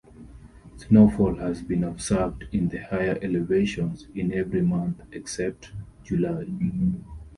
[0.77, 6.47] Snowfall has been observed in the higher elevations in every month except July.